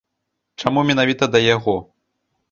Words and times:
Чаму 0.61 0.83
менавіта 0.89 1.23
да 1.35 1.41
яго? 1.55 1.75